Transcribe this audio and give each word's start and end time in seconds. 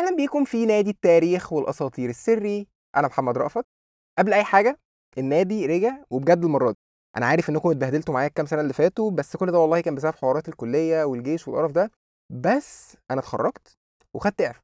أهلا 0.00 0.16
بيكم 0.16 0.44
في 0.44 0.66
نادي 0.66 0.90
التاريخ 0.90 1.52
والأساطير 1.52 2.10
السري. 2.10 2.66
أنا 2.96 3.08
محمد 3.08 3.38
رأفت. 3.38 3.64
قبل 4.18 4.32
أي 4.32 4.44
حاجة 4.44 4.78
النادي 5.18 5.66
رجع 5.66 5.96
وبجد 6.10 6.44
المرة 6.44 6.70
دي. 6.70 6.76
أنا 7.16 7.26
عارف 7.26 7.50
إنكم 7.50 7.70
اتبهدلتوا 7.70 8.14
معايا 8.14 8.28
الكام 8.28 8.46
سنة 8.46 8.60
اللي 8.60 8.72
فاتوا 8.72 9.10
بس 9.10 9.36
كل 9.36 9.52
ده 9.52 9.58
والله 9.58 9.80
كان 9.80 9.94
بسبب 9.94 10.14
حوارات 10.14 10.48
الكلية 10.48 11.04
والجيش 11.04 11.48
والقرف 11.48 11.72
ده. 11.72 11.90
بس 12.30 12.96
أنا 13.10 13.20
اتخرجت 13.20 13.76
وخدت 14.14 14.40
إعفاء. 14.40 14.62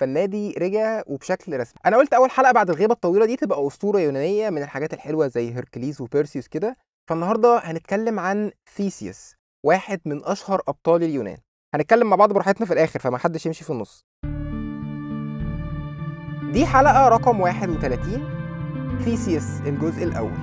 فالنادي 0.00 0.52
رجع 0.52 1.02
وبشكل 1.06 1.60
رسمي. 1.60 1.80
أنا 1.86 1.96
قلت 1.96 2.14
أول 2.14 2.30
حلقة 2.30 2.52
بعد 2.52 2.70
الغيبة 2.70 2.94
الطويلة 2.94 3.26
دي 3.26 3.36
تبقى 3.36 3.66
أسطورة 3.66 3.98
يونانية 3.98 4.50
من 4.50 4.62
الحاجات 4.62 4.94
الحلوة 4.94 5.28
زي 5.28 5.54
هيركليس 5.54 6.00
وبيرسيوس 6.00 6.48
كده. 6.48 6.76
فالنهاردة 7.10 7.58
هنتكلم 7.58 8.18
عن 8.20 8.52
ثيسيوس 8.74 9.34
واحد 9.66 10.00
من 10.04 10.24
أشهر 10.24 10.62
أبطال 10.68 11.02
اليونان. 11.02 11.38
هنتكلم 11.74 12.10
مع 12.10 12.16
بعض 12.16 12.32
براحتنا 12.32 12.66
في 12.66 12.72
الآخر 12.72 13.00
فما 13.00 13.18
حدش 13.18 13.46
يمشي 13.46 13.64
في 13.64 13.70
النص. 13.70 14.04
دي 16.52 16.66
حلقة 16.66 17.08
رقم 17.08 17.40
31 17.40 18.98
ثيسيوس 19.04 19.44
الجزء 19.66 20.04
الأول. 20.04 20.38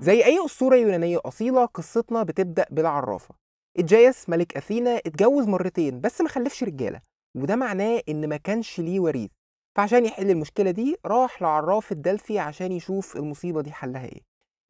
زي 0.00 0.24
أي 0.24 0.44
أسطورة 0.46 0.76
يونانية 0.76 1.18
أصيلة 1.24 1.64
قصتنا 1.64 2.22
بتبدأ 2.22 2.66
بالعرافة. 2.70 3.34
إجايس 3.78 4.28
ملك 4.28 4.56
أثينا 4.56 4.96
اتجوز 4.96 5.46
مرتين 5.48 6.00
بس 6.00 6.20
ما 6.20 6.28
خلفش 6.28 6.64
رجالة 6.64 7.00
وده 7.36 7.56
معناه 7.56 8.02
إن 8.08 8.28
ما 8.28 8.36
كانش 8.36 8.80
ليه 8.80 9.00
وريث. 9.00 9.30
فعشان 9.76 10.04
يحل 10.04 10.30
المشكلة 10.30 10.70
دي 10.70 10.96
راح 11.06 11.42
لعراف 11.42 11.92
الدلفي 11.92 12.38
عشان 12.38 12.72
يشوف 12.72 13.16
المصيبة 13.16 13.60
دي 13.62 13.72
حلها 13.72 14.04
إيه. 14.04 14.20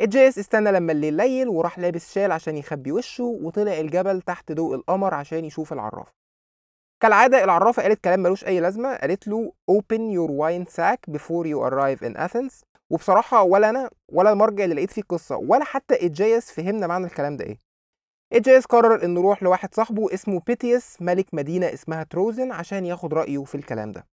إجايس 0.00 0.38
استنى 0.38 0.72
لما 0.72 0.92
الليل 0.92 1.14
ليل 1.14 1.48
وراح 1.48 1.78
لابس 1.78 2.14
شال 2.14 2.32
عشان 2.32 2.56
يخبي 2.56 2.93
وشه 2.93 3.24
وطلع 3.24 3.80
الجبل 3.80 4.22
تحت 4.22 4.52
ضوء 4.52 4.74
القمر 4.74 5.15
عشان 5.15 5.45
يشوف 5.45 5.72
العراف. 5.72 6.20
كالعادة 7.01 7.45
العرافة 7.45 7.82
قالت 7.82 8.04
كلام 8.04 8.20
ملوش 8.20 8.45
أي 8.45 8.60
لازمة 8.60 8.96
قالت 8.96 9.29
له 9.29 9.52
open 9.70 10.01
your 10.15 10.30
wine 10.30 10.73
sack 10.73 11.15
before 11.15 11.46
you 11.46 11.59
arrive 11.70 12.02
in 12.10 12.16
Athens. 12.16 12.65
وبصراحة 12.90 13.43
ولا 13.43 13.70
أنا 13.70 13.90
ولا 14.12 14.32
المرجع 14.32 14.65
اللي 14.65 14.74
لقيت 14.74 14.90
فيه 14.90 15.02
القصة 15.02 15.37
ولا 15.37 15.65
حتى 15.65 16.06
إجايس 16.06 16.51
فهمنا 16.52 16.87
معنى 16.87 17.06
الكلام 17.06 17.37
ده 17.37 17.45
إيه. 17.45 17.59
إجايس 18.32 18.65
قرر 18.65 19.04
إنه 19.04 19.21
يروح 19.21 19.43
لواحد 19.43 19.74
صاحبه 19.74 20.15
اسمه 20.15 20.40
بيتيوس 20.46 21.02
ملك 21.02 21.34
مدينة 21.34 21.66
اسمها 21.74 22.02
تروزن 22.02 22.52
عشان 22.52 22.87
ياخد 22.87 23.15
رأيه 23.15 23.45
في 23.45 23.54
الكلام 23.54 23.93
ده. 23.93 24.06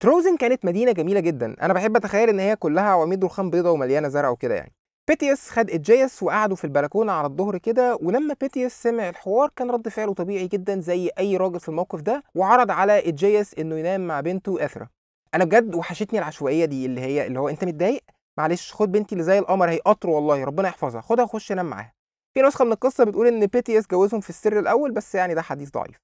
تروزن 0.00 0.36
كانت 0.36 0.64
مدينة 0.64 0.92
جميلة 0.92 1.20
جدا. 1.20 1.56
أنا 1.62 1.72
بحب 1.74 1.96
أتخيل 1.96 2.28
إن 2.28 2.40
هي 2.40 2.56
كلها 2.56 2.84
عواميد 2.84 3.24
رخام 3.24 3.50
بيضة 3.50 3.70
ومليانة 3.70 4.08
زرع 4.08 4.28
وكده 4.28 4.54
يعني. 4.54 4.72
بيتيوس 5.08 5.48
خد 5.50 5.70
إجايس 5.70 6.22
وقعدوا 6.22 6.56
في 6.56 6.64
البلكونة 6.64 7.12
على 7.12 7.26
الظهر 7.26 7.58
كده 7.58 7.98
ولما 8.02 8.36
بيتيوس 8.40 8.72
سمع 8.72 9.08
الحوار 9.08 9.50
كان 9.56 9.70
رد 9.70 9.88
فعله 9.88 10.14
طبيعي 10.14 10.46
جدا 10.48 10.80
زي 10.80 11.10
أي 11.18 11.36
راجل 11.36 11.60
في 11.60 11.68
الموقف 11.68 12.00
ده 12.00 12.22
وعرض 12.34 12.70
على 12.70 13.08
إجايس 13.08 13.54
إنه 13.54 13.78
ينام 13.78 14.06
مع 14.06 14.20
بنته 14.20 14.64
أثرا 14.64 14.88
أنا 15.34 15.44
بجد 15.44 15.74
وحشتني 15.74 16.18
العشوائية 16.18 16.64
دي 16.64 16.86
اللي 16.86 17.00
هي 17.00 17.26
اللي 17.26 17.40
هو 17.40 17.48
أنت 17.48 17.64
متضايق؟ 17.64 18.02
معلش 18.38 18.72
خد 18.72 18.92
بنتي 18.92 19.12
اللي 19.12 19.24
زي 19.24 19.38
القمر 19.38 19.70
هي 19.70 19.78
قطر 19.78 20.10
والله 20.10 20.44
ربنا 20.44 20.68
يحفظها. 20.68 21.00
خدها 21.00 21.24
وخش 21.24 21.52
نام 21.52 21.66
معاها. 21.66 21.92
في 22.34 22.42
نسخة 22.42 22.64
من 22.64 22.72
القصة 22.72 23.04
بتقول 23.04 23.26
إن 23.26 23.46
بيتيوس 23.46 23.86
جوزهم 23.90 24.20
في 24.20 24.30
السر 24.30 24.58
الأول 24.58 24.92
بس 24.92 25.14
يعني 25.14 25.34
ده 25.34 25.42
حديث 25.42 25.70
ضعيف. 25.70 25.96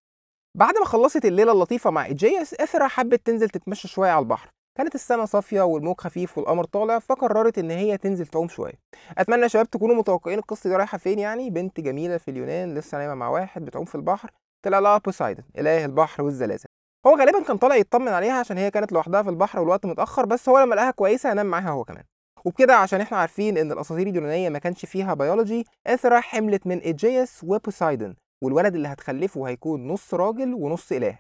بعد 0.57 0.75
ما 0.79 0.85
خلصت 0.85 1.25
الليلة 1.25 1.53
اللطيفة 1.53 1.91
مع 1.91 2.07
إجايس 2.07 2.55
أثرا 2.55 2.89
حبت 2.89 3.27
تنزل 3.27 3.49
تتمشى 3.49 3.89
شوية 3.89 4.11
على 4.11 4.23
البحر. 4.23 4.51
كانت 4.77 4.95
السماء 4.95 5.25
صافية 5.25 5.63
والموج 5.63 6.01
خفيف 6.01 6.39
والقمر 6.39 6.65
طالع 6.65 6.99
فقررت 6.99 7.59
إن 7.59 7.71
هي 7.71 7.99
تنزل 7.99 8.27
تعوم 8.27 8.49
شوية. 8.49 8.73
أتمنى 9.19 9.43
يا 9.43 9.49
شباب 9.49 9.71
تكونوا 9.71 9.97
متوقعين 9.97 10.39
القصة 10.39 10.71
دي 10.71 10.77
رايحة 10.77 10.99
فين 10.99 11.19
يعني 11.19 11.51
بنت 11.51 11.81
جميلة 11.81 12.17
في 12.17 12.31
اليونان 12.31 12.75
لسه 12.75 12.99
نايمة 12.99 13.15
مع 13.15 13.29
واحد 13.29 13.65
بتعوم 13.65 13.85
في 13.85 13.95
البحر 13.95 14.31
طلع 14.63 14.79
لها 14.79 14.99
بوسايدن 14.99 15.43
إله 15.59 15.85
البحر 15.85 16.23
والزلازل. 16.23 16.67
هو 17.07 17.17
غالبا 17.17 17.43
كان 17.43 17.57
طالع 17.57 17.77
يطمن 17.77 18.09
عليها 18.09 18.33
عشان 18.39 18.59
هي 18.59 18.71
كانت 18.71 18.93
لوحدها 18.93 19.23
في 19.23 19.31
البحر 19.31 19.61
والوقت 19.61 19.87
متأخر 19.87 20.27
بس 20.27 20.49
هو 20.49 20.59
لما 20.59 20.75
لقاها 20.75 20.91
كويسة 20.91 21.33
نام 21.33 21.47
معاها 21.47 21.71
هو 21.71 21.85
كمان. 21.85 22.05
وبكده 22.45 22.77
عشان 22.77 23.01
إحنا 23.01 23.19
عارفين 23.19 23.59
إن 23.59 23.73
الأساطير 23.73 24.07
اليونانية 24.07 24.49
ما 24.49 24.59
كانش 24.59 24.85
فيها 24.87 25.15
بيولوجي 25.15 25.65
اثرا 25.87 26.21
حملت 26.21 26.67
من 26.67 26.79
ايجيوس 26.79 27.45
وبوسايدن 27.45 28.15
والولد 28.43 28.75
اللي 28.75 28.89
هتخلفه 28.89 29.49
هيكون 29.49 29.89
نص 29.89 30.15
راجل 30.15 30.55
ونص 30.55 30.93
إله 30.93 31.19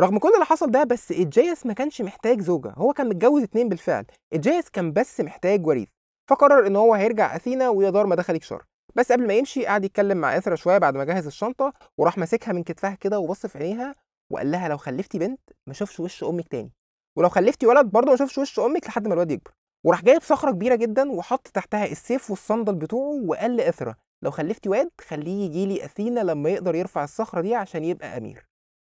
رغم 0.00 0.18
كل 0.18 0.28
اللي 0.34 0.44
حصل 0.44 0.70
ده 0.70 0.84
بس 0.84 1.12
إجايس 1.12 1.66
ما 1.66 1.72
كانش 1.72 2.02
محتاج 2.02 2.40
زوجة 2.40 2.70
هو 2.76 2.92
كان 2.92 3.08
متجوز 3.08 3.42
اتنين 3.42 3.68
بالفعل. 3.68 4.04
إجايس 4.32 4.68
كان 4.70 4.92
بس 4.92 5.20
محتاج 5.20 5.66
وريث 5.66 5.88
فقرر 6.30 6.66
إن 6.66 6.76
هو 6.76 6.94
هيرجع 6.94 7.36
أثينا 7.36 7.68
ويا 7.68 7.90
دار 7.90 8.06
ما 8.06 8.14
دخلك 8.14 8.42
شر 8.42 8.64
بس 8.94 9.12
قبل 9.12 9.26
ما 9.26 9.34
يمشي 9.34 9.66
قعد 9.66 9.84
يتكلم 9.84 10.18
مع 10.18 10.36
إثرا 10.36 10.56
شوية 10.56 10.78
بعد 10.78 10.96
ما 10.96 11.04
جهز 11.04 11.26
الشنطة 11.26 11.72
وراح 11.98 12.18
ماسكها 12.18 12.52
من 12.52 12.62
كتفها 12.62 12.94
كده 12.94 13.18
وبص 13.18 13.46
في 13.46 13.58
عينيها 13.58 13.94
وقال 14.32 14.50
لها 14.50 14.68
لو 14.68 14.76
خلفتي 14.76 15.18
بنت 15.18 15.40
ما 15.66 15.72
اشوفش 15.72 16.00
وش 16.00 16.24
أمك 16.24 16.48
تاني. 16.48 16.72
ولو 17.16 17.28
خلفتي 17.28 17.66
ولد 17.66 17.86
برضه 17.86 18.08
ما 18.08 18.14
اشوفش 18.14 18.38
وش 18.38 18.58
أمك 18.60 18.86
لحد 18.86 19.08
ما 19.08 19.14
الواد 19.14 19.30
يكبر. 19.30 19.50
وراح 19.84 20.02
جايب 20.04 20.22
صخرة 20.22 20.50
كبيرة 20.50 20.74
جدا 20.74 21.12
وحط 21.12 21.48
تحتها 21.48 21.84
السيف 21.86 22.30
والصندل 22.30 22.74
بتوعه 22.74 23.22
وقال 23.26 23.56
لإثرا 23.56 23.94
لو 24.22 24.30
خلفتي 24.30 24.68
واد 24.68 24.90
خليه 25.00 25.46
يجي 25.46 25.66
لي 25.66 25.84
أثينا 25.84 26.20
لما 26.20 26.50
يقدر 26.50 26.74
يرفع 26.74 27.04
الصخرة 27.04 27.40
دي 27.40 27.54
عشان 27.54 27.84
يبقى 27.84 28.16
أمير. 28.16 28.48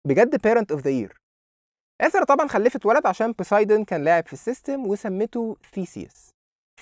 بجد 0.08 0.41
parent 0.42 0.72
of 0.72 0.81
the 0.81 0.92
year 0.92 1.22
اثرا 2.02 2.24
طبعا 2.24 2.47
خلفت 2.47 2.86
ولد 2.86 3.06
عشان 3.06 3.31
بوسايدن 3.31 3.84
كان 3.84 4.03
لاعب 4.03 4.28
في 4.28 4.34
السيستم 4.34 4.88
وسمته 4.88 5.58
ثيسيوس 5.74 6.30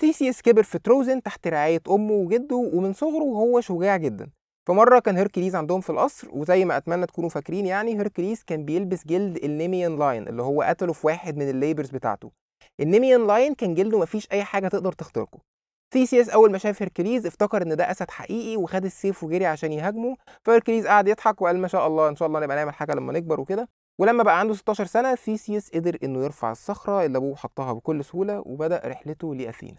ثيسيوس 0.00 0.40
كبر 0.42 0.62
في 0.62 0.78
تروزن 0.78 1.22
تحت 1.22 1.48
رعاية 1.48 1.80
أمه 1.90 2.12
وجده 2.12 2.56
ومن 2.56 2.92
صغره 2.92 3.22
وهو 3.22 3.60
شجاع 3.60 3.96
جدا. 3.96 4.30
فمرة 4.68 4.98
كان 4.98 5.16
هيركليز 5.16 5.56
عندهم 5.56 5.80
في 5.80 5.90
القصر 5.90 6.28
وزي 6.30 6.64
ما 6.64 6.76
أتمنى 6.76 7.06
تكونوا 7.06 7.30
فاكرين 7.30 7.66
يعني 7.66 7.98
هيركليز 7.98 8.42
كان 8.42 8.64
بيلبس 8.64 9.06
جلد 9.06 9.36
ال 9.36 9.45
Nemean 9.45 9.98
lion 9.98 10.28
اللي 10.28 10.42
هو 10.42 10.62
قتله 10.62 10.92
في 10.92 11.06
واحد 11.06 11.36
من 11.36 11.50
ال 11.50 11.56
labors 11.56 11.90
بتاعته. 11.90 12.30
ال 12.80 12.87
Nemean 12.87 13.26
lion 13.26 13.54
كان 13.54 13.74
جلده 13.74 13.98
مفيش 13.98 14.28
أي 14.32 14.44
حاجة 14.44 14.68
تقدر 14.68 14.92
تخترقه. 14.92 15.38
ثيسيوس 15.92 16.28
أول 16.28 16.52
ما 16.52 16.58
شاف 16.58 16.82
هيركليز 16.82 17.26
افتكر 17.26 17.62
إن 17.62 17.76
ده 17.76 17.90
أسد 17.90 18.10
حقيقي 18.10 18.56
وخد 18.56 18.84
السيف 18.84 19.24
وجري 19.24 19.46
عشان 19.46 19.72
يهاجمه 19.72 20.16
فهيركليز 20.44 20.86
قعد 20.86 21.08
يضحك 21.08 21.42
وقال 21.42 21.58
ما 21.58 21.68
شاء 21.68 21.86
الله 21.86 22.08
إن 22.08 22.16
شاء 22.16 22.28
الله 22.28 22.40
نبقى 22.40 22.56
نعمل 22.56 22.74
حاجة 22.74 22.92
لما 22.92 23.12
نكبر 23.12 23.40
وكده 23.40 23.68
ولما 23.98 24.22
بقى 24.22 24.38
عنده 24.40 24.54
16 24.54 24.86
سنة 24.86 25.14
ثيسيوس 25.14 25.70
قدر 25.70 25.98
إنه 26.02 26.24
يرفع 26.24 26.50
الصخرة 26.52 27.04
اللي 27.04 27.18
أبوه 27.18 27.36
حطها 27.36 27.72
بكل 27.72 28.04
سهولة 28.04 28.42
وبدأ 28.46 28.80
رحلته 28.84 29.34
لأثينا. 29.34 29.78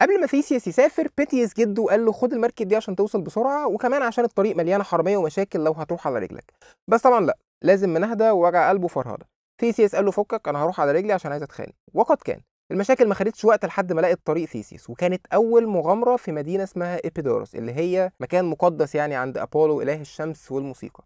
قبل 0.00 0.20
ما 0.20 0.26
ثيسيوس 0.26 0.66
يسافر 0.66 1.08
بيتيوس 1.16 1.54
جده 1.54 1.84
قال 1.84 2.04
له 2.04 2.12
خد 2.12 2.32
المركب 2.32 2.68
دي 2.68 2.76
عشان 2.76 2.96
توصل 2.96 3.20
بسرعة 3.22 3.68
وكمان 3.68 4.02
عشان 4.02 4.24
الطريق 4.24 4.56
مليانة 4.56 4.84
حرامية 4.84 5.16
ومشاكل 5.16 5.60
لو 5.64 5.72
هتروح 5.72 6.06
على 6.06 6.18
رجلك. 6.18 6.52
بس 6.88 7.00
طبعا 7.02 7.20
لأ 7.20 7.38
لازم 7.62 7.88
مناهدة 7.90 8.34
ووجع 8.34 8.68
قلب 8.68 8.88
وفرهدة. 8.88 9.26
ثيسيوس 9.60 9.94
قال 9.96 10.04
له 10.04 10.10
فكك 10.10 10.48
أنا 10.48 10.62
هروح 10.64 10.80
على 10.80 10.92
رجلي 10.92 11.12
عشان 11.12 11.30
عايز 11.32 11.42
أتخانق 11.42 11.72
وقد 11.94 12.16
كان. 12.16 12.40
المشاكل 12.70 13.08
ما 13.08 13.14
خدتش 13.14 13.44
وقت 13.44 13.64
لحد 13.64 13.92
ما 13.92 14.00
لقت 14.00 14.20
طريق 14.24 14.48
ثيسيوس 14.48 14.90
وكانت 14.90 15.26
أول 15.32 15.66
مغامرة 15.66 16.16
في 16.16 16.32
مدينة 16.32 16.64
اسمها 16.64 17.00
إبيدوروس 17.04 17.54
اللي 17.54 17.72
هي 17.72 18.10
مكان 18.20 18.44
مقدس 18.44 18.94
يعني 18.94 19.14
عند 19.14 19.38
أبولو 19.38 19.82
إله 19.82 20.00
الشمس 20.00 20.52
والموسيقى. 20.52 21.04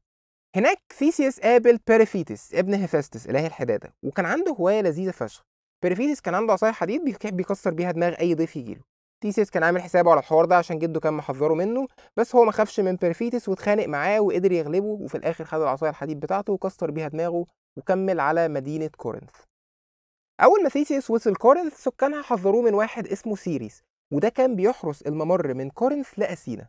هناك 0.57 0.79
ثيسيوس 0.99 1.41
قابل 1.41 1.79
بيريفيتس 1.87 2.55
ابن 2.55 2.75
هيفاستس 2.75 3.27
إله 3.27 3.47
الحدادة 3.47 3.95
وكان 4.03 4.27
عنده 4.27 4.53
هواية 4.53 4.81
لذيذة 4.81 5.11
فشخ. 5.11 5.43
بيريفيتس 5.83 6.21
كان 6.21 6.35
عنده 6.35 6.53
عصايه 6.53 6.73
حديد 6.73 7.19
بيكسر 7.25 7.71
بيها 7.71 7.91
دماغ 7.93 8.15
أي 8.21 8.35
ضيف 8.35 8.57
يجيله 8.57 8.81
ثيسيوس 9.23 9.51
كان 9.51 9.63
عامل 9.63 9.83
حسابه 9.83 10.11
على 10.11 10.21
الحوار 10.21 10.45
ده 10.45 10.57
عشان 10.57 10.79
جده 10.79 11.01
كان 11.01 11.15
محذره 11.15 11.55
منه 11.55 11.87
بس 12.17 12.35
هو 12.35 12.45
ما 12.45 12.53
خافش 12.53 12.81
من 12.81 12.97
بيريفيتس 12.97 13.49
واتخانق 13.49 13.87
معاه 13.87 14.21
وقدر 14.21 14.53
يغلبه 14.53 14.87
وفي 14.87 15.15
الآخر 15.15 15.45
خد 15.45 15.61
العصاية 15.61 15.91
الحديد 15.91 16.21
بتاعته 16.21 16.53
وكسر 16.53 16.91
بيها 16.91 17.09
دماغه 17.09 17.47
وكمل 17.79 18.21
على 18.21 18.49
مدينة 18.49 18.91
كورنث 18.97 19.31
أول 20.41 20.63
ما 20.63 20.69
ثيسيوس 20.69 21.11
وصل 21.11 21.37
كورنث 21.37 21.83
سكانها 21.83 22.23
حذروه 22.23 22.63
من 22.63 22.75
واحد 22.75 23.07
اسمه 23.07 23.37
سيريس 23.37 23.83
وده 24.13 24.29
كان 24.29 24.57
بيحرس 24.57 25.03
الممر 25.03 25.55
من 25.55 25.71
كورنث 25.71 26.09
لأثينا. 26.17 26.69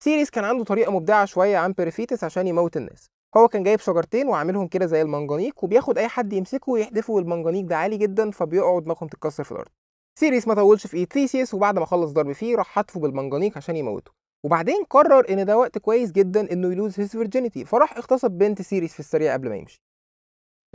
سيريس 0.00 0.30
كان 0.30 0.44
عنده 0.44 0.64
طريقة 0.64 0.92
مبدعة 0.92 1.24
شوية 1.24 1.56
عن 1.56 1.72
بيريفيتس 1.72 2.24
عشان 2.24 2.46
يموت 2.46 2.76
الناس. 2.76 3.10
هو 3.36 3.48
كان 3.48 3.62
جايب 3.62 3.80
شجرتين 3.80 4.28
وعاملهم 4.28 4.68
كده 4.68 4.86
زي 4.86 5.02
المنجنيق 5.02 5.64
وبياخد 5.64 5.98
أي 5.98 6.08
حد 6.08 6.32
يمسكه 6.32 6.72
ويحدفه 6.72 7.12
والمنجنيق 7.12 7.64
ده 7.64 7.76
عالي 7.76 7.96
جدا 7.96 8.30
فبيقعوا 8.30 8.80
دماغهم 8.80 9.08
تتكسر 9.08 9.44
في 9.44 9.52
الأرض. 9.52 9.70
سيريس 10.18 10.48
ما 10.48 10.54
طولش 10.54 10.86
في 10.86 10.96
إيد 10.96 11.12
ثيسيوس 11.12 11.54
وبعد 11.54 11.78
ما 11.78 11.86
خلص 11.86 12.10
ضرب 12.12 12.32
فيه 12.32 12.56
راح 12.56 12.66
حدفه 12.66 13.00
بالمنجنيق 13.00 13.56
عشان 13.56 13.76
يموته. 13.76 14.12
وبعدين 14.44 14.84
قرر 14.90 15.30
إن 15.30 15.44
ده 15.44 15.58
وقت 15.58 15.78
كويس 15.78 16.12
جدا 16.12 16.52
إنه 16.52 16.72
ي 16.72 16.78
lose 16.78 17.00
his 17.00 17.10
virginity 17.10 17.64
فراح 17.64 17.96
اغتصب 17.96 18.30
بنت 18.30 18.62
سيريس 18.62 18.92
في 18.92 19.00
السريع 19.00 19.32
قبل 19.32 19.48
ما 19.48 19.56
يمشي. 19.56 19.82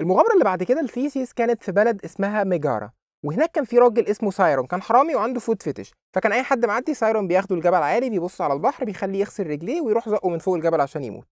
المغامرة 0.01 0.33
اللي 0.33 0.43
بعد 0.43 0.63
كده 0.63 0.81
لثيسيوس 0.81 1.33
كانت 1.33 1.63
في 1.63 1.71
بلد 1.71 2.05
اسمها 2.05 2.43
ميجارا 2.43 2.91
وهناك 3.25 3.51
كان 3.51 3.63
في 3.65 3.77
راجل 3.77 4.05
اسمه 4.07 4.31
سايرون 4.31 4.65
كان 4.67 4.81
حرامي 4.81 5.15
وعنده 5.15 5.39
foot 5.39 5.61
fetish 5.61 5.93
فكان 6.15 6.31
أي 6.31 6.43
حد 6.43 6.65
معدي 6.65 6.93
سايرون 6.93 7.27
بياخده 7.27 7.55
الجبل 7.55 7.75
عالي 7.75 8.09
بيبص 8.09 8.41
على 8.41 8.53
البحر 8.53 8.85
بيخليه 8.85 9.19
يغسل 9.19 9.47
رجليه 9.47 9.81
ويروح 9.81 10.09
زقه 10.09 10.29
من 10.29 10.39
فوق 10.39 10.55
الجبل 10.55 10.81
عشان 10.81 11.03
يموت. 11.03 11.27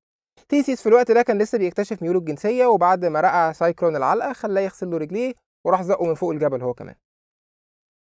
ثيسيوس 0.50 0.81
في 0.81 0.89
الوقت 0.89 1.12
ده 1.12 1.21
كان 1.21 1.38
لسه 1.42 1.57
بيكتشف 1.57 2.01
ميوله 2.01 2.19
الجنسية 2.19 2.66
وبعد 2.66 3.06
ما 3.06 3.21
رقع 3.21 3.51
سايرون 3.52 3.96
العلقة 3.95 4.33
خلاه 4.33 4.62
يغسل 4.62 4.92
له 4.92 4.98
رجليه 4.98 5.33
وراح 5.66 5.81
زقه 5.81 6.06
من 6.06 6.16
فوق 6.16 6.31
الجبل 6.31 6.62
هو 6.62 6.74
كمان. 6.74 6.95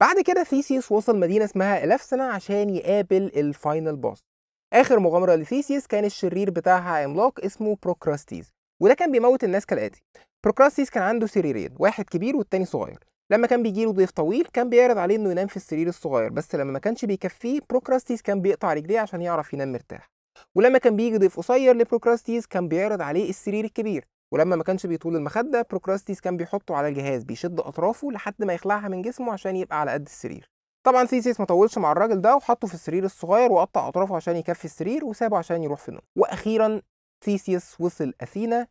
بعد 0.00 0.20
كده 0.20 0.44
ثيسيوس 0.44 0.92
وصل 0.92 1.18
مدينة 1.18 1.44
اسمها 1.44 1.84
الافسنا 1.84 2.24
عشان 2.32 2.70
يقابل 2.70 3.22
ال 3.36 3.46
final 3.46 3.96
boss 3.96 4.24
آخر 4.72 4.98
مغامرة 4.98 5.34
لثيسيوس 5.34 5.86
كان 5.86 6.04
الشرير 6.04 6.50
بتاعها 6.50 7.02
عملاق 7.04 7.44
اسمه 7.44 7.76
بروكراستيز 7.82 8.50
وده 8.82 8.94
كان 8.94 9.12
بيموت 9.12 9.44
الناس 9.44 9.66
كالآتي. 9.66 10.02
بروكراستيز 10.44 10.90
كان 10.90 11.02
عنده 11.02 11.26
سريرين 11.26 11.74
واحد 11.78 12.04
كبير 12.04 12.36
والتاني 12.36 12.64
صغير. 12.64 12.98
لما 13.30 13.46
كان 13.46 13.62
بيجي 13.62 13.84
له 13.84 13.92
ضيف 13.92 14.10
طويل 14.10 14.46
كان 14.52 14.68
بيعرض 14.68 14.98
عليه 14.98 15.16
إنه 15.16 15.30
ينام 15.30 15.46
في 15.46 15.56
السرير 15.56 15.88
الصغير 15.88 16.30
بس 16.30 16.54
لما 16.54 16.72
ما 16.72 16.78
كانش 16.78 17.04
بيكفيه 17.04 17.60
بروكراستيز 17.70 18.22
كان 18.22 18.40
بيقطع 18.40 18.72
رجليه 18.72 19.00
عشان 19.00 19.22
يعرف 19.22 19.52
ينام 19.54 19.72
مرتاح. 19.72 20.10
ولما 20.54 20.78
كان 20.78 20.96
بيجي 20.96 21.18
ضيف 21.18 21.36
قصير 21.36 21.76
لبروكراستيز 21.76 22.46
كان 22.46 22.68
بيعرض 22.68 23.02
عليه 23.02 23.30
السرير 23.30 23.64
الكبير. 23.64 24.04
ولما 24.32 24.56
ما 24.56 24.64
كانش 24.64 24.86
بيطول 24.86 25.16
المخدة 25.16 25.66
بروكراستيز 25.70 26.20
كان 26.20 26.36
بيحطه 26.36 26.74
على 26.76 26.88
الجهاز 26.88 27.24
بيشد 27.24 27.60
أطرافه 27.60 28.10
لحد 28.10 28.44
ما 28.44 28.52
يخلعها 28.52 28.88
من 28.88 29.02
جسمه 29.02 29.32
عشان 29.32 29.56
يبقى 29.56 29.80
على 29.80 29.90
قد 29.90 30.06
السرير. 30.06 30.50
طبعا 30.86 31.04
ثيسيس 31.04 31.40
ما 31.40 31.46
طولش 31.46 31.78
مع 31.78 31.92
الراجل 31.92 32.20
ده 32.20 32.36
وحطه 32.36 32.68
في 32.68 32.74
السرير 32.74 33.04
الصغير 33.04 33.52
وقطع 33.52 33.88
أطرافه 33.88 34.16
عشان 34.16 34.36
يكفي 34.36 34.64
السرير 34.64 35.04
وسابه 35.04 35.38
عشان 35.38 35.62
يروح 35.62 35.80
في 35.80 35.88
النوم. 35.88 36.02
وأخيرا 36.16 36.82
ثيسيوس 37.24 37.80
وصل 37.80 38.12
أثينا 38.20 38.66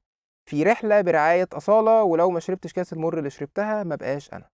في 0.49 0.63
رحلة 0.63 1.01
برعاية 1.01 1.47
أصالة 1.53 2.03
ولو 2.03 2.29
ما 2.29 2.39
شربتش 2.39 2.73
كاس 2.73 2.93
المر 2.93 3.17
اللي 3.19 3.29
شربتها 3.29 3.83
ما 3.83 3.95
بقاش 3.95 4.29
أنا. 4.33 4.49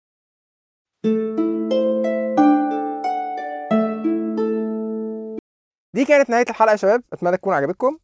دي 5.95 6.06
كانت 6.06 6.30
نهاية 6.30 6.45
الحلقة 6.50 6.72
يا 6.72 6.75
شباب. 6.78 7.04
أتمنى 7.13 7.38
تكون 7.38 7.54
عجبتكم. 7.54 7.98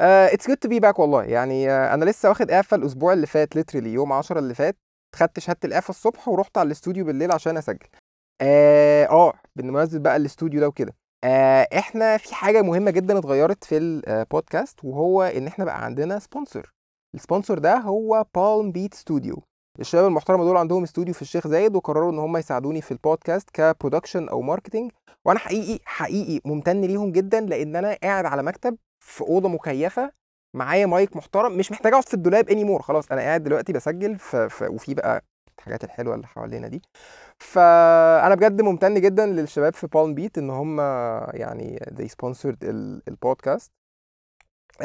it's 0.00 0.48
good 0.48 0.56
to 0.56 0.68
be 0.68 0.80
back 0.80 0.98
والله. 0.98 1.24
يعني 1.24 1.66
uh, 1.66 1.70
أنا 1.70 2.04
لسه 2.04 2.28
واخد 2.28 2.50
إعفاء 2.50 2.80
الأسبوع 2.80 3.12
اللي 3.12 3.26
فات 3.26 3.56
literally 3.56 3.92
يوم 3.92 4.12
10 4.12 4.38
اللي 4.38 4.54
فات. 4.54 4.76
خدت 5.16 5.38
شهادة 5.38 5.58
الإعفاء 5.64 5.90
الصبح 5.90 6.28
ورحت 6.28 6.58
على 6.58 6.66
الاستوديو 6.66 7.04
بالليل 7.04 7.32
عشان 7.32 7.56
أسجل. 7.56 7.86
آه, 8.40 9.06
آه 9.06 9.32
بالمناسبة 9.56 9.98
بقى 10.02 10.16
الاستوديو 10.16 10.60
ده 10.60 10.68
وكده. 10.68 10.94
آه 11.24 11.68
إحنا 11.78 12.16
في 12.16 12.34
حاجة 12.34 12.62
مهمة 12.62 12.90
جدا 12.90 13.18
اتغيرت 13.18 13.64
في 13.64 13.76
البودكاست 13.78 14.84
وهو 14.84 15.22
إن 15.22 15.46
إحنا 15.46 15.64
بقى 15.64 15.84
عندنا 15.84 16.18
sponsor 16.18 16.72
ال 17.14 17.19
sponsor 17.19 17.58
ده 17.58 17.76
هو 17.76 18.26
Palm 18.34 18.72
Beat 18.72 18.94
Studio 18.94 19.42
الشباب 19.80 20.06
المحترمة 20.06 20.44
دول 20.44 20.56
عندهم 20.56 20.82
استوديو 20.82 21.14
في 21.14 21.22
الشيخ 21.22 21.46
زايد 21.46 21.76
وقرروا 21.76 22.12
إن 22.12 22.18
هم 22.18 22.36
يساعدوني 22.36 22.80
في 22.80 22.90
البودكاست 22.92 23.50
ك 23.50 23.57
production 23.57 24.28
أو 24.28 24.40
marketing 24.42 24.92
وأنا 25.24 25.38
حقيقي 25.38 25.78
حقيقي 25.84 26.40
ممتن 26.44 26.80
ليهم 26.80 27.12
جدا 27.12 27.40
لأن 27.40 27.76
أنا 27.76 27.98
قاعد 28.02 28.24
على 28.24 28.42
مكتب 28.42 28.76
في 29.04 29.20
أوضة 29.20 29.48
مكيفة 29.48 30.12
معايا 30.56 30.86
مايك 30.86 31.16
محترم 31.16 31.56
مش 31.58 31.72
محتاج 31.72 31.92
أقعد 31.92 32.04
في 32.08 32.14
الدولاب 32.14 32.48
anymore 32.48 32.82
خلاص 32.82 33.12
أنا 33.12 33.20
قاعد 33.20 33.42
دلوقتي 33.42 33.72
بسجل 33.72 34.18
ف... 34.18 34.36
ف... 34.36 34.62
وفي 34.62 34.94
بقى 34.94 35.24
الحاجات 35.58 35.84
الحلوة 35.84 36.14
اللي 36.14 36.26
حوالينا 36.26 36.68
دي. 36.68 36.82
فأنا 37.38 38.34
بجد 38.34 38.62
ممتن 38.62 39.00
جدا 39.00 39.26
للشباب 39.26 39.74
في 39.74 39.86
Palm 39.86 40.14
Beat 40.14 40.38
إن 40.38 40.50
هم 40.50 40.80
يعني 41.34 41.78
they 41.98 42.06
sponsored 42.06 42.56
البودكاست 43.08 43.70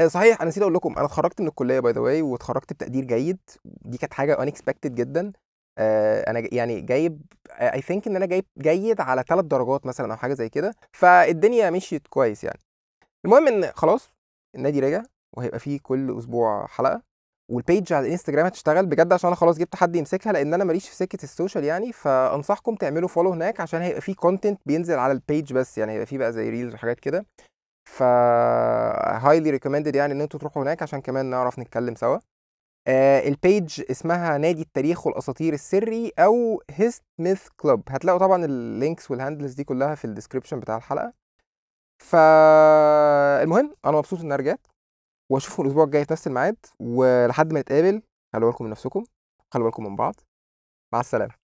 صحيح 0.07 0.41
أنا 0.41 0.49
نسيت 0.49 0.61
أقول 0.63 0.73
لكم 0.73 0.93
أنا 0.97 1.05
اتخرجت 1.05 1.41
من 1.41 1.47
الكلية 1.47 1.79
by 1.79 1.93
the 1.93 1.99
way 2.01 2.21
واتخرجت 2.21 2.73
بتقدير 2.73 3.03
جيد 3.05 3.37
دي 3.65 3.97
كانت 3.97 4.13
حاجة 4.13 4.35
unexpected 4.35 4.87
جدا. 4.87 5.31
أنا 6.27 6.43
يعني 6.51 6.81
جايب 6.81 7.21
I 7.51 7.81
think 7.81 8.07
إن 8.07 8.15
أنا 8.15 8.25
جايب 8.25 8.45
جيد 8.57 9.01
على 9.01 9.23
ثلاث 9.27 9.45
درجات 9.45 9.85
مثلا 9.85 10.11
أو 10.13 10.17
حاجة 10.17 10.33
زي 10.33 10.49
كده 10.49 10.73
فالدنيا 10.93 11.69
مشيت 11.69 12.07
كويس 12.07 12.43
يعني. 12.43 12.59
المهم 13.25 13.47
إن 13.47 13.71
خلاص 13.75 14.17
النادي 14.55 14.79
رجع 14.79 15.03
وهيبقى 15.37 15.59
فيه 15.59 15.79
كل 15.83 16.17
أسبوع 16.17 16.67
حلقة 16.67 17.01
وال 17.51 17.65
page 17.65 17.93
على 17.93 18.05
الإنستجرام 18.07 18.45
هتشتغل 18.45 18.85
بجد 18.85 19.13
عشان 19.13 19.27
أنا 19.27 19.35
خلاص 19.35 19.57
جبت 19.57 19.75
حد 19.75 19.95
يمسكها 19.95 20.33
لأن 20.33 20.53
أنا 20.53 20.63
ماليش 20.63 20.89
في 20.89 20.95
سكة 20.95 21.23
ال 21.23 21.29
social 21.29 21.63
يعني 21.63 21.93
فأنصحكم 21.93 22.75
تعملوا 22.75 23.07
follow 23.09 23.31
هناك 23.31 23.59
عشان 23.61 23.81
هيبقى 23.81 24.01
فيه 24.01 24.15
content 24.15 24.61
بينزل 24.65 24.99
على 24.99 25.13
ال 25.13 25.21
page 25.21 25.53
بس 25.53 25.77
يعني 25.77 25.91
هيبقى 25.91 26.05
فيه 26.05 26.17
بقى 26.17 26.33
زي 26.33 26.49
reels 26.49 26.73
وحاجات 26.73 26.99
كده. 26.99 27.25
ف 27.87 28.03
highly 29.23 29.49
recommended 29.49 29.95
يعني 29.95 30.13
إن 30.13 30.21
أنتوا 30.21 30.39
تروحوا 30.39 30.63
هناك 30.63 30.83
عشان 30.83 31.01
كمان 31.01 31.25
نعرف 31.25 31.59
نتكلم 31.59 31.95
سوا. 31.95 32.19
آه 32.87 33.27
ال 33.27 33.39
page 33.39 33.83
اسمها 33.91 34.37
نادي 34.37 34.61
التاريخ 34.61 35.07
والأساطير 35.07 35.53
السري 35.53 36.11
أو 36.19 36.63
Hist 36.71 37.03
Myth 37.19 37.47
Club 37.57 37.83
هتلاقوا 37.89 38.19
طبعا 38.19 38.45
ال 38.45 38.56
links 38.56 39.11
وال 39.11 39.21
handles 39.21 39.53
دي 39.53 39.63
كلها 39.63 39.95
في 39.95 40.05
ال 40.05 40.10
description 40.10 40.59
بتاع 40.59 40.77
الحلقة. 40.77 41.13
فالمهم 41.99 43.75
أنا 43.85 43.97
مبسوط 43.97 44.19
إني 44.21 44.35
رجعت 44.35 44.67
وأشوفكم 45.31 45.63
الأسبوع 45.63 45.83
الجاي 45.83 46.05
في 46.05 46.13
نفس 46.13 46.27
الميعاد 46.27 46.57
ولحد 46.79 47.53
ما 47.53 47.59
نتقابل 47.61 48.01
خلوا 48.33 48.49
بالكم 48.49 48.65
من 48.65 48.71
نفسكم 48.71 49.03
خلوا 49.53 49.65
بالكم 49.65 49.83
من 49.83 49.95
بعض. 49.95 50.15
مع 50.93 50.99
السلامة. 50.99 51.46